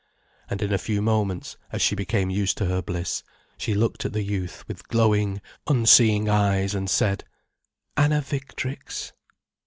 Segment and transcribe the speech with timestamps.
[0.49, 3.21] And in a few moments, as she became used to her bliss,
[3.59, 7.23] she looked at the youth with glowing, unseeing eyes, and said:
[7.95, 9.11] "Anna Victrix."